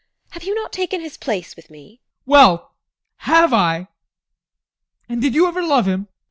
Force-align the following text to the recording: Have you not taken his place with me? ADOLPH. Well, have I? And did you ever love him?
Have 0.31 0.41
you 0.43 0.55
not 0.55 0.73
taken 0.73 0.99
his 0.99 1.15
place 1.15 1.55
with 1.55 1.69
me? 1.69 2.01
ADOLPH. 2.25 2.25
Well, 2.25 2.73
have 3.17 3.53
I? 3.53 3.87
And 5.07 5.21
did 5.21 5.35
you 5.35 5.47
ever 5.47 5.61
love 5.61 5.85
him? 5.85 6.07